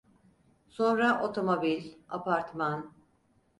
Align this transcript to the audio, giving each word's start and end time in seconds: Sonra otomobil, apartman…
Sonra 0.69 1.21
otomobil, 1.21 1.95
apartman… 2.09 2.93